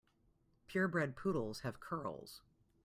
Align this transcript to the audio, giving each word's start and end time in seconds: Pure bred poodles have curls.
Pure 0.65 0.87
bred 0.87 1.15
poodles 1.15 1.59
have 1.59 1.79
curls. 1.79 2.41